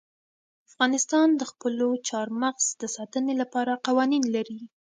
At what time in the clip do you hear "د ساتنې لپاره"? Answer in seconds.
2.81-3.81